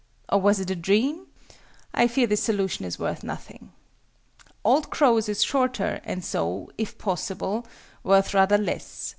[0.29, 1.27] Or was it a dream?
[1.93, 3.71] I fear this solution is worth nothing.
[4.65, 7.67] OLD CROW'S is shorter, and so (if possible)
[8.03, 9.09] worth rather less.